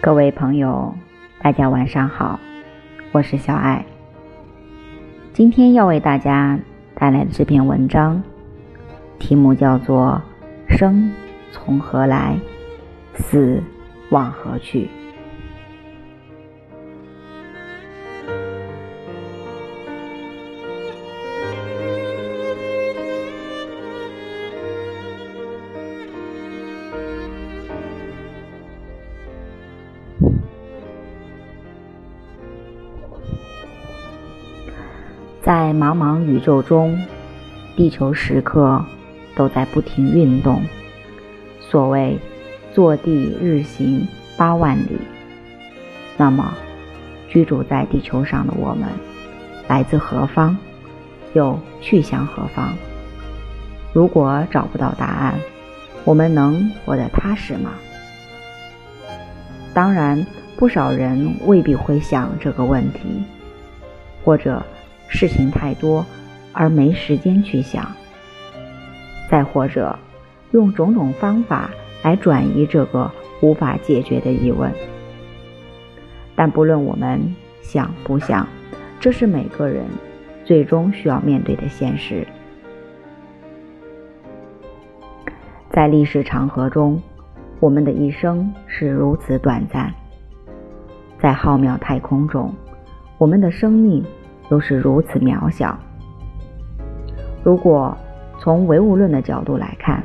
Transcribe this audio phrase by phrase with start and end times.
[0.00, 0.94] 各位朋友，
[1.42, 2.38] 大家晚上好，
[3.10, 3.84] 我是小爱。
[5.32, 6.56] 今天要为大家
[6.94, 8.22] 带来的这篇文章，
[9.18, 10.22] 题目叫做
[10.78, 11.10] 《生
[11.50, 12.36] 从何来，
[13.16, 13.60] 死
[14.10, 14.84] 往何去》。
[35.48, 37.00] 在茫茫宇宙中，
[37.74, 38.84] 地球时刻
[39.34, 40.60] 都在不停运动。
[41.58, 42.18] 所谓
[42.74, 44.06] “坐地日行
[44.36, 44.98] 八万里”，
[46.18, 46.52] 那么
[47.28, 48.90] 居住在地球上的我们，
[49.68, 50.54] 来自何方，
[51.32, 52.74] 又去向何方？
[53.94, 55.34] 如果找不到答案，
[56.04, 57.70] 我们能活得踏实吗？
[59.72, 60.26] 当然，
[60.58, 63.22] 不少人未必会想这个问题，
[64.22, 64.62] 或者。
[65.08, 66.04] 事情太多，
[66.52, 67.90] 而没时间去想。
[69.30, 69.98] 再或者，
[70.52, 71.70] 用种种方法
[72.02, 73.10] 来转移这个
[73.40, 74.72] 无法解决的疑问。
[76.36, 77.20] 但不论我们
[77.60, 78.46] 想不想，
[79.00, 79.84] 这是每个人
[80.44, 82.26] 最终需要面对的现实。
[85.70, 87.02] 在历史长河中，
[87.60, 89.90] 我们的一生是如此短暂；
[91.20, 92.54] 在浩渺太空中，
[93.18, 94.04] 我们的生命。
[94.48, 95.78] 都是如此渺小。
[97.44, 97.96] 如果
[98.40, 100.02] 从唯物论的角度来看，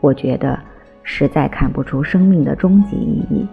[0.00, 0.58] 我觉得
[1.02, 3.46] 实在看不出生命的终极意义。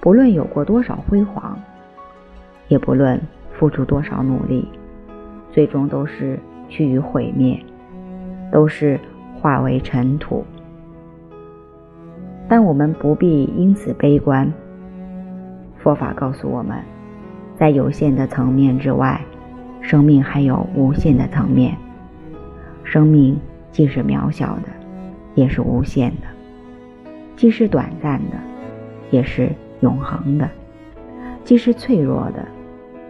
[0.00, 1.58] 不论有过多少辉煌，
[2.68, 3.20] 也不论
[3.58, 4.68] 付出多少努力，
[5.50, 6.38] 最终都是
[6.68, 7.58] 趋于毁灭，
[8.52, 8.98] 都是
[9.40, 10.44] 化为尘土。
[12.48, 14.52] 但我们不必因此悲观。
[15.78, 16.78] 佛法告诉我们。
[17.58, 19.20] 在有限的层面之外，
[19.80, 21.76] 生命还有无限的层面。
[22.84, 23.38] 生命
[23.72, 24.68] 既是渺小的，
[25.34, 26.26] 也是无限的；
[27.34, 28.36] 既是短暂的，
[29.10, 29.50] 也是
[29.80, 30.46] 永恒的；
[31.44, 32.46] 既是脆弱的，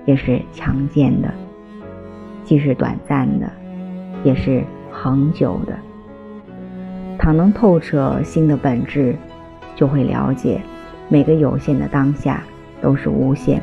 [0.05, 1.29] 也是强健的；
[2.45, 3.51] 既是短暂的，
[4.23, 5.77] 也是恒久的。
[7.19, 9.17] 倘能透彻心的本质，
[9.75, 10.61] 就会了解，
[11.09, 12.43] 每个有限的当下
[12.81, 13.61] 都是无限。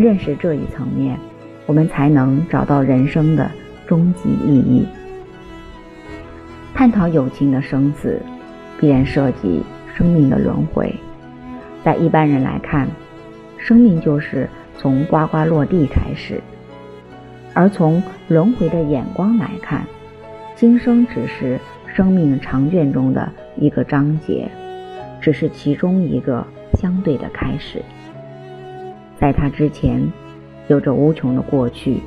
[0.00, 1.18] 认识这一层面，
[1.66, 3.50] 我们才能找到人生的
[3.86, 4.86] 终极意义。
[6.74, 8.18] 探讨友情的生死，
[8.78, 9.62] 必然涉及
[9.94, 10.90] 生命的轮回。
[11.84, 12.88] 在一般人来看，
[13.58, 16.36] 生命就是从呱呱落地开始；
[17.52, 19.84] 而从轮回的眼光来看，
[20.56, 21.60] 今生只是
[21.94, 24.50] 生命长卷中的一个章节，
[25.20, 26.42] 只是其中一个
[26.78, 27.82] 相对的开始。
[29.20, 30.10] 在他之前，
[30.68, 32.00] 有着无穷的过去；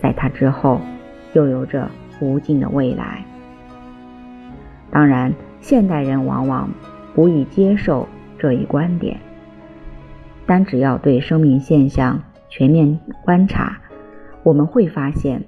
[0.00, 0.80] 在他之后，
[1.34, 1.90] 又有着
[2.20, 3.22] 无尽的未来。
[4.90, 6.70] 当然，现代人往往
[7.14, 9.18] 不易接受这一观点，
[10.46, 12.18] 但只要对生命现象
[12.48, 13.76] 全面观察，
[14.42, 15.44] 我们会发现，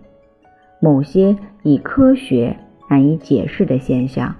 [0.80, 2.54] 某些以科学
[2.90, 4.34] 难以解释的现象，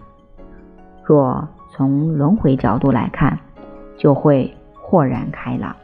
[1.03, 3.39] 若从轮回角度来看，
[3.97, 5.75] 就会豁然开朗。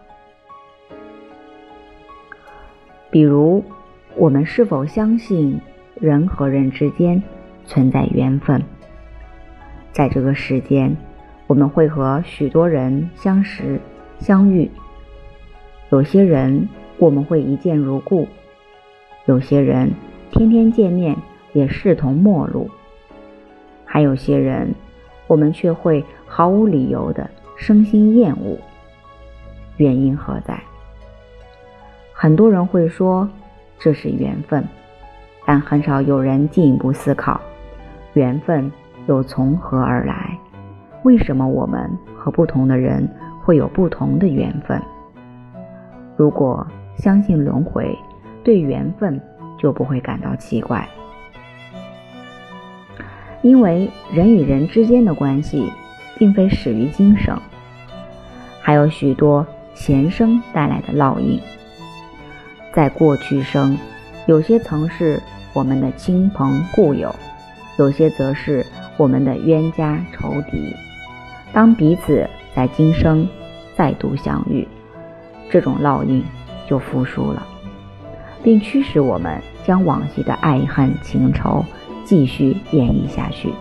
[3.15, 3.63] 比如，
[4.17, 5.61] 我们是否相信
[5.95, 7.23] 人和人之间
[7.65, 8.61] 存在缘分？
[9.93, 10.97] 在这个世间，
[11.47, 13.81] 我们会和许多人相识、
[14.19, 14.69] 相遇。
[15.91, 18.27] 有些人我们会一见如故，
[19.27, 19.93] 有些人
[20.33, 21.17] 天天见面
[21.53, 22.69] 也视同陌路，
[23.85, 24.75] 还有些人
[25.29, 28.59] 我们却会毫无理由的生心厌恶。
[29.77, 30.61] 原因何在？
[32.25, 33.29] 很多人会说
[33.79, 34.67] 这是缘分，
[35.45, 37.39] 但很少有人进一步思考，
[38.15, 38.73] 缘分
[39.07, 40.35] 又从何而来？
[41.03, 41.87] 为什么我们
[42.17, 43.07] 和不同的人
[43.43, 44.81] 会有不同的缘分？
[46.17, 46.67] 如果
[46.97, 47.95] 相信轮回，
[48.43, 49.21] 对缘分
[49.59, 50.89] 就不会感到奇怪，
[53.43, 55.71] 因为人与人之间的关系
[56.19, 57.39] 并非始于今生，
[58.63, 61.39] 还有许多前生带来的烙印。
[62.75, 63.79] 在过去生，
[64.27, 65.23] 有些曾是
[65.53, 67.15] 我们的亲朋故友，
[67.79, 68.67] 有些则是
[68.97, 70.75] 我们的冤家仇敌。
[71.53, 73.29] 当彼此在今生
[73.77, 74.67] 再度相遇，
[75.49, 76.25] 这种烙印
[76.67, 77.47] 就复苏了，
[78.43, 81.65] 并驱使我们将往昔的爱恨情仇
[82.05, 83.53] 继续演绎下去。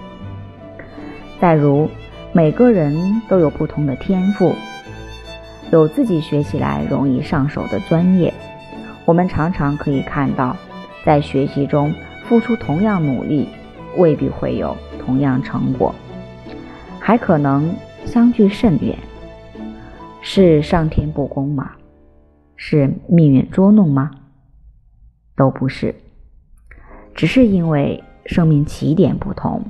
[1.40, 1.88] 再如，
[2.32, 4.56] 每个人都有不同的天赋，
[5.72, 8.34] 有自己学起来容易上手的专业。
[9.06, 10.56] 我们常常可以看到，
[11.06, 13.50] 在学习中付出同样努力，
[13.98, 15.94] 未必会有同样成果，
[17.00, 18.98] 还可能相距甚远。
[20.22, 21.72] 是上天不公吗？
[22.56, 24.12] 是命运捉弄吗？
[25.36, 25.94] 都不是，
[27.14, 29.66] 只是因为生命起点不同，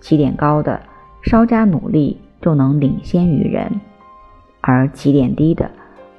[0.00, 0.80] 起点高的
[1.22, 3.80] 稍加努力就能领先于人，
[4.62, 5.70] 而起点低的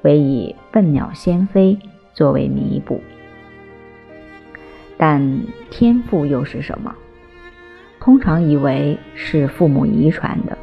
[0.02, 1.76] 唯以笨鸟先飞。
[2.14, 3.02] 作为弥补，
[4.96, 5.40] 但
[5.70, 6.94] 天赋又是什么？
[8.00, 10.56] 通常以为是父母遗传的。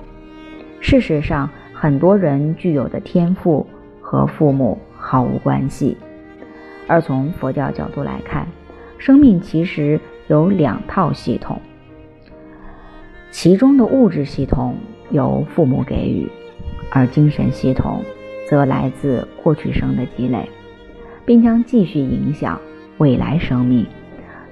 [0.80, 3.68] 事实上，很多人具有的天赋
[4.01, 5.98] 和父母毫无关系。
[6.88, 8.47] 而从佛教角度来看，
[8.97, 11.59] 生命其实有两套系统，
[13.30, 14.75] 其中的物质系统
[15.09, 16.30] 由父母给予，
[16.89, 18.01] 而精神系统
[18.50, 20.50] 则来自过去生的积累。
[21.25, 22.59] 并将继续影响
[22.97, 23.85] 未来生命，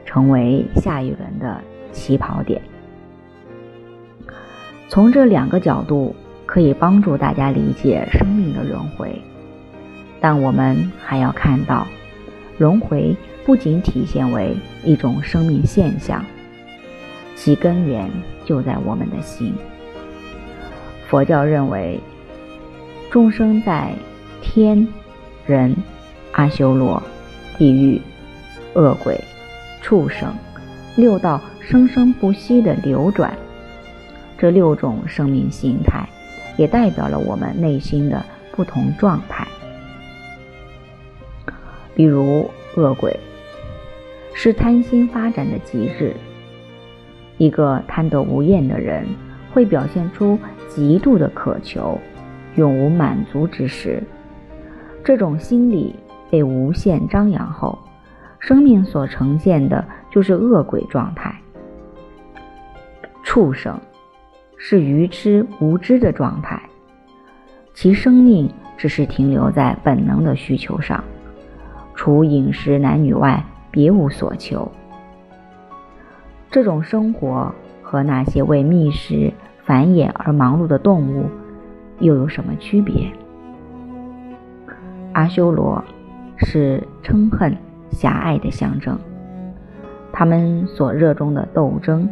[0.06, 1.62] 成为下一轮的
[1.92, 2.62] 起跑点。
[4.88, 9.22] 从这两个角度，可以帮助大家理解生命的轮回。
[10.20, 11.86] 但我们还要看到，
[12.58, 16.26] 轮回不仅体现为一种生命现象，
[17.36, 18.10] 其根源
[18.46, 19.54] 就在我们的心。
[21.08, 22.00] 佛教认为，
[23.10, 23.94] 众生在
[24.42, 24.88] 天、
[25.46, 25.76] 人。
[26.40, 27.04] 阿修罗、
[27.58, 28.02] 地狱、
[28.74, 29.20] 恶鬼、
[29.82, 30.34] 畜生，
[30.96, 33.38] 六道生生不息的流转，
[34.38, 36.08] 这六种生命形态，
[36.56, 39.46] 也代表了我们内心的不同状态。
[41.94, 43.20] 比如，恶鬼
[44.34, 46.16] 是贪心发展的极致，
[47.38, 49.06] 一个贪得无厌的人，
[49.52, 50.40] 会表现出
[50.70, 52.00] 极度的渴求，
[52.56, 54.02] 永无满足之时。
[55.04, 55.94] 这种心理。
[56.30, 57.78] 被无限张扬后，
[58.40, 61.36] 生命所呈现的就是恶鬼状态。
[63.24, 63.80] 畜生
[64.58, 66.62] 是愚痴无知的状态，
[67.74, 71.04] 其生命只是停留在本能的需求上，
[71.94, 74.72] 除饮食男女外，别无所求。
[76.50, 77.54] 这种生活
[77.84, 79.32] 和那些为觅食
[79.64, 81.26] 繁衍而忙碌的动物
[82.00, 83.12] 又有什么区别？
[85.14, 85.84] 阿修罗。
[86.40, 87.56] 是嗔恨、
[87.92, 88.98] 狭隘的象征。
[90.12, 92.10] 他们所热衷的斗争，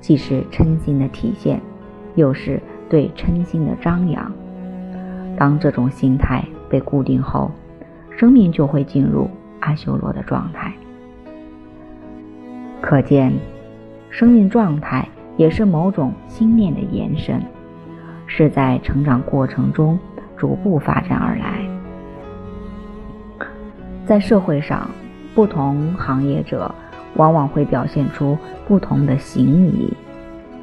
[0.00, 1.60] 既是嗔心的体现，
[2.14, 4.30] 又是对嗔心的张扬。
[5.36, 7.50] 当这种心态被固定后，
[8.10, 9.30] 生命就会进入
[9.60, 10.72] 阿修罗的状态。
[12.80, 13.32] 可见，
[14.10, 17.40] 生命状态也是某种心念的延伸，
[18.26, 19.98] 是在成长过程中
[20.36, 21.69] 逐步发展而来。
[24.10, 24.90] 在社会上，
[25.36, 26.74] 不同行业者
[27.14, 28.36] 往往会表现出
[28.66, 29.88] 不同的行仪。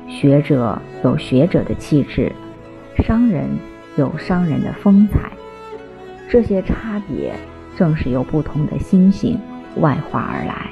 [0.05, 2.29] 学者有学者的气质，
[2.97, 3.47] 商人
[3.95, 5.31] 有商人的风采。
[6.27, 7.33] 这些差别
[7.77, 9.39] 正是由不同的心性
[9.77, 10.69] 外化而来，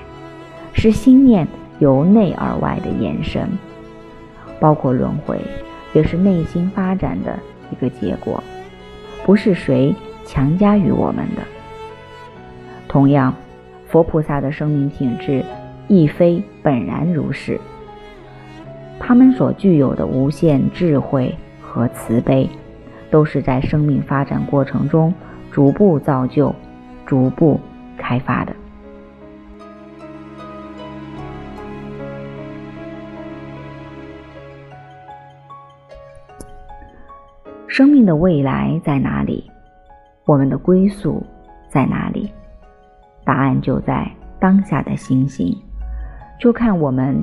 [0.74, 1.48] 是心念
[1.80, 3.48] 由内而外的延伸。
[4.60, 5.40] 包括轮回，
[5.94, 7.40] 也是内心发展的
[7.72, 8.44] 一个结果，
[9.26, 11.42] 不是谁强加于我们的。
[12.96, 13.36] 同样，
[13.88, 15.44] 佛菩萨的生命品质
[15.90, 17.60] 亦非本然如是。
[18.98, 22.50] 他们所具有的无限智慧和慈悲，
[23.12, 25.14] 都是在生命发展过程中
[25.52, 26.56] 逐步造就、
[27.06, 27.60] 逐步
[27.98, 28.56] 开发的。
[37.68, 39.52] 生命的未来在哪里？
[40.24, 41.22] 我们的归宿
[41.70, 42.32] 在哪里？
[43.26, 45.58] 答案就在当下的心性，
[46.40, 47.22] 就看我们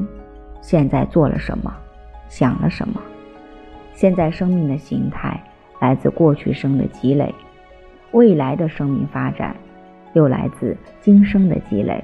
[0.61, 1.73] 现在做了什么，
[2.29, 3.01] 想了什么。
[3.95, 5.41] 现在生命的形态
[5.81, 7.33] 来自过去生的积累，
[8.11, 9.55] 未来的生命发展
[10.15, 12.03] 又来自今生的积累。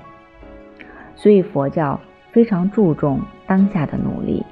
[1.16, 1.98] 所以佛教
[2.30, 4.44] 非常注重当下的努力，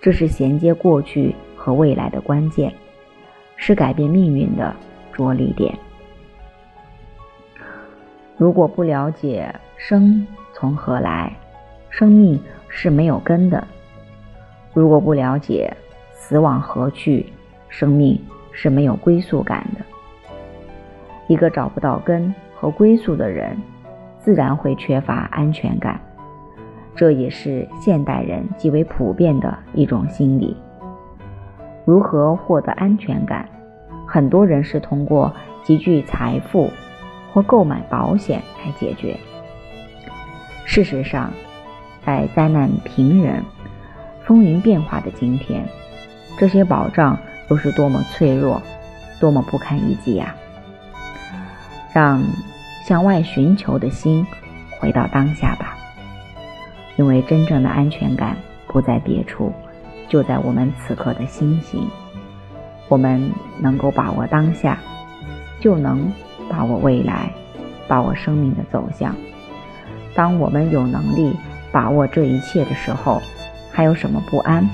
[0.00, 2.72] 这是衔接过去和未来的关键，
[3.56, 4.74] 是改变命运的
[5.12, 5.76] 着力点。
[8.38, 11.36] 如果不了解生从何来，
[11.90, 13.60] 生命是没有根的；
[14.72, 15.76] 如果不了解
[16.12, 17.32] 死往何去，
[17.68, 18.16] 生命
[18.52, 19.84] 是没有归宿感的。
[21.26, 23.56] 一个找不到根和归宿的人，
[24.20, 26.00] 自然会缺乏安全感。
[26.94, 30.56] 这也是现代人极为普遍的一种心理。
[31.84, 33.48] 如何获得安全感？
[34.06, 36.70] 很多人是通过积聚财富
[37.38, 39.16] 或购买保险来解决。
[40.64, 41.32] 事实上，
[42.04, 43.40] 在灾难频仍、
[44.24, 45.64] 风云变化的今天，
[46.36, 47.16] 这些保障
[47.48, 48.60] 又是多么脆弱，
[49.20, 50.34] 多么不堪一击啊！
[51.92, 52.20] 让
[52.84, 54.26] 向外寻求的心
[54.80, 55.76] 回到当下吧，
[56.96, 59.52] 因为真正的安全感不在别处，
[60.08, 61.88] 就在我们此刻的心行。
[62.88, 63.30] 我们
[63.60, 64.80] 能够把握当下，
[65.60, 66.12] 就能
[66.48, 67.30] 把握未来，
[67.86, 69.14] 把握生命的走向。
[70.14, 71.36] 当我们有能力
[71.70, 73.20] 把握这一切的时候，
[73.70, 74.68] 还有什么不安？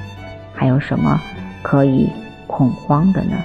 [0.54, 1.20] 还有什么
[1.62, 2.08] 可以
[2.46, 3.36] 恐慌的呢？